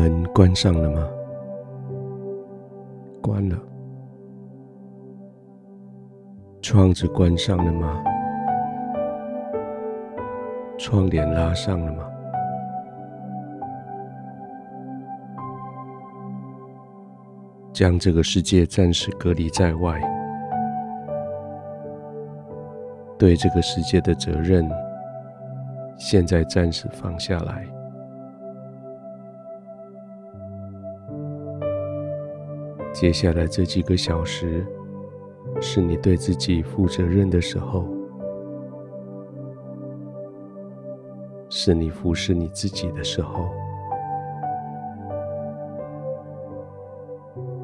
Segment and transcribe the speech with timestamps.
[0.00, 1.06] 门关上了吗？
[3.20, 3.58] 关了。
[6.62, 8.02] 窗子关上了吗？
[10.78, 12.10] 窗帘拉上了吗？
[17.74, 20.00] 将这个世界暂时隔离在外，
[23.18, 24.66] 对这个世界的责任，
[25.98, 27.66] 现在暂时放下来。
[32.92, 34.66] 接下来这几个小时，
[35.60, 37.86] 是你对自己负责任的时候，
[41.48, 43.48] 是你服侍你自己的时候，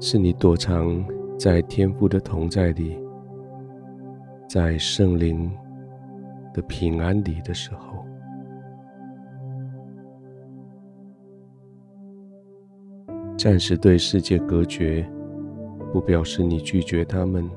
[0.00, 1.04] 是你躲藏
[1.38, 2.98] 在天父的同在里，
[4.48, 5.50] 在圣灵
[6.54, 8.07] 的平安里的时候。
[13.38, 15.08] 暂时对世界隔绝，
[15.92, 17.48] 不表示你拒绝他们；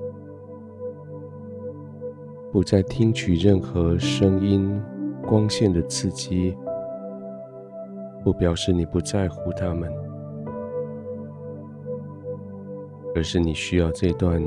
[2.51, 4.79] 不再听取任何声音、
[5.25, 6.55] 光线的刺激，
[8.23, 9.91] 不表示你不在乎他们，
[13.15, 14.39] 而是你需要这段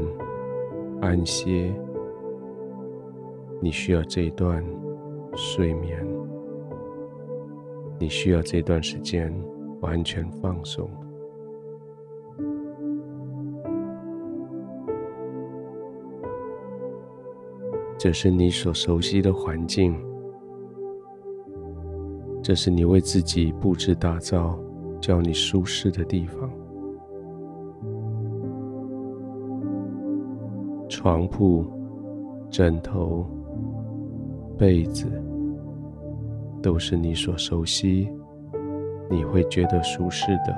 [1.01, 1.75] 安歇，
[3.61, 4.65] 你需要这段
[5.35, 5.99] 睡眠，
[7.99, 9.35] 你需要这段时间
[9.81, 10.89] 完全放松。
[18.05, 19.99] 这是你所熟悉的环境，
[22.43, 24.59] 这是你为自己布置打造、
[25.01, 26.51] 叫你舒适的地方。
[30.87, 31.65] 床铺、
[32.51, 33.27] 枕头、
[34.59, 35.07] 被子，
[36.61, 38.11] 都是你所熟悉、
[39.09, 40.55] 你会觉得舒适的。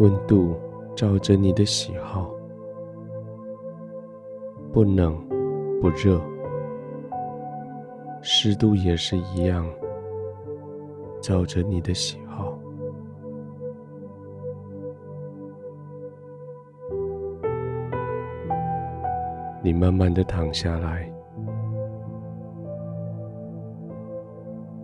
[0.00, 0.56] 温度
[0.96, 2.28] 照着你的喜好。
[4.72, 5.14] 不冷，
[5.82, 6.18] 不热，
[8.22, 9.68] 湿度也是一样，
[11.20, 12.58] 照着你的喜好。
[19.62, 21.12] 你慢慢的躺下来，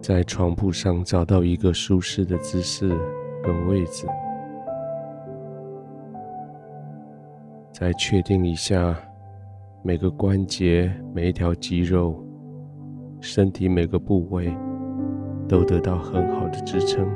[0.03, 2.95] 在床铺上找到一个舒适的姿势
[3.43, 4.07] 跟位置，
[7.73, 8.95] 再确定一下。
[9.89, 12.23] 每个关节、每一条肌肉、
[13.23, 14.55] 身体每个部位
[15.49, 17.09] 都得到很好的支撑。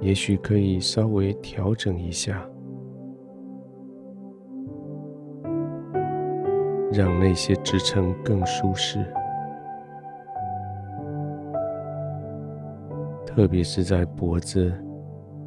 [0.00, 2.40] 也许可以稍微调整一下，
[6.92, 9.04] 让那些支撑更舒适，
[13.26, 14.72] 特别是在脖子、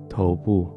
[0.10, 0.68] 头部。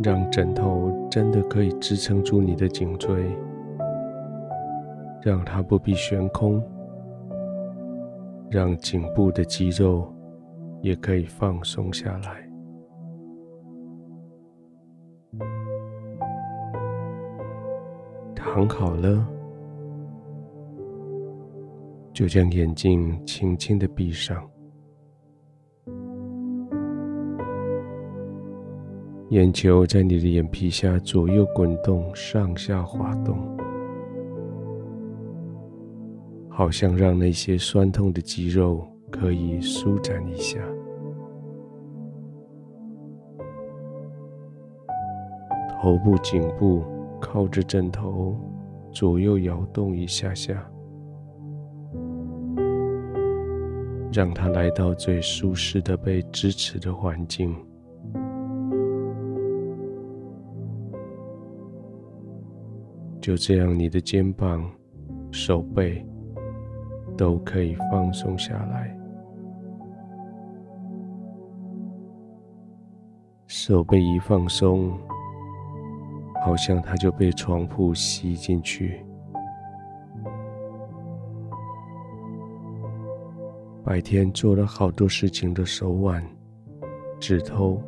[0.00, 3.24] 让枕头真的可以支撑住你的颈椎，
[5.20, 6.62] 让它不必悬空，
[8.48, 10.14] 让颈部的肌肉
[10.82, 12.48] 也可以放松下来。
[18.36, 19.26] 躺好了，
[22.12, 24.48] 就将眼睛轻轻的闭上。
[29.30, 33.36] 眼球在你的眼皮下左右滚动，上下滑动，
[36.48, 40.58] 好像让那些酸痛的肌肉可以舒展一下。
[45.82, 46.82] 头部、颈部
[47.20, 48.34] 靠着枕头，
[48.90, 50.66] 左右摇动一下下，
[54.10, 57.54] 让它来到最舒适的被支持的环境。
[63.20, 64.70] 就这样，你的肩膀、
[65.30, 66.06] 手背
[67.16, 68.96] 都可以放松下来。
[73.46, 74.92] 手背一放松，
[76.44, 79.04] 好像它就被床铺吸进去。
[83.84, 86.22] 白天做了好多事情的手腕、
[87.18, 87.82] 指头，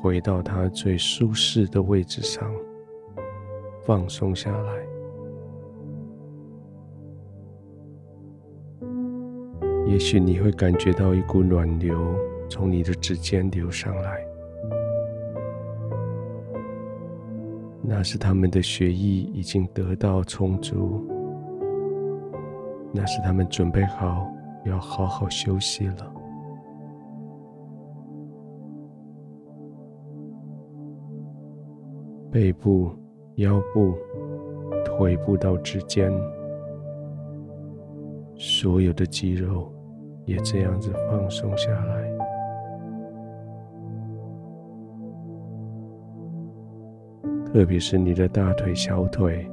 [0.00, 2.48] 回到它最舒适的位置上。
[3.84, 4.72] 放松下来，
[9.86, 11.94] 也许你会感觉到一股暖流
[12.48, 14.26] 从你的指尖流上来，
[17.82, 21.04] 那是他们的血液已经得到充足，
[22.90, 24.26] 那是他们准备好
[24.64, 26.14] 要好好休息了。
[32.32, 32.90] 背部、
[33.36, 33.94] 腰部、
[34.84, 36.12] 腿部到指尖，
[38.36, 39.72] 所有的肌肉
[40.24, 42.08] 也这样子放松下来。
[47.46, 49.48] 特别是你的大腿、小腿，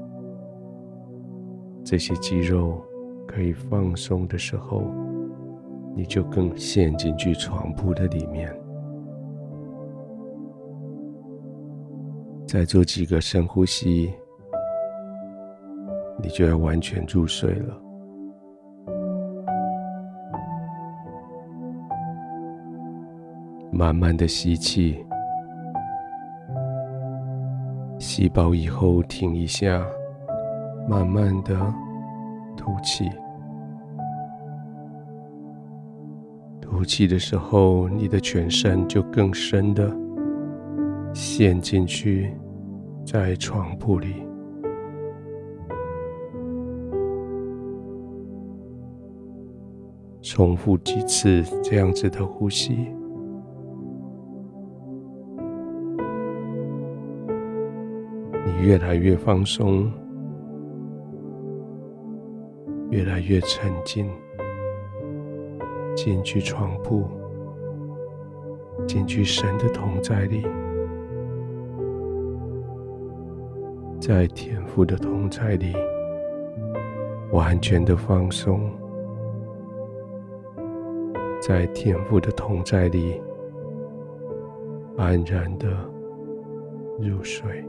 [1.83, 2.79] 这些肌肉
[3.27, 4.83] 可以放松的时候，
[5.95, 8.60] 你就更陷进去床铺的里面。
[12.51, 14.11] 再做几个深呼吸，
[16.21, 17.81] 你就要完全入睡了。
[23.71, 25.01] 慢慢的吸气。
[27.97, 29.81] 吸饱以后停一下，
[30.89, 31.55] 慢慢的
[32.57, 33.09] 吐气。
[36.59, 39.89] 吐气的时候，你的全身就更深的
[41.13, 42.33] 陷进去，
[43.05, 44.25] 在床铺里。
[50.21, 52.87] 重复几次这样子的呼吸。
[58.45, 59.91] 你越来越放松，
[62.91, 64.09] 越来越沉浸，
[65.95, 67.03] 进去床铺，
[68.87, 70.45] 进去神的同在里，
[74.01, 75.75] 在天父的同在里，
[77.31, 78.67] 完全的放松，
[81.39, 83.21] 在天父的同在里，
[84.97, 85.67] 安然的
[86.99, 87.63] 入睡。